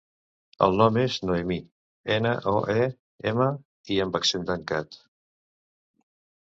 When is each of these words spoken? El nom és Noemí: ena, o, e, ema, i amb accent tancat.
El 0.67 0.77
nom 0.79 0.95
és 1.01 1.17
Noemí: 1.31 1.57
ena, 2.15 2.33
o, 2.55 2.55
e, 2.85 2.89
ema, 3.33 3.51
i 3.97 4.01
amb 4.07 4.19
accent 4.23 4.53
tancat. 4.53 5.03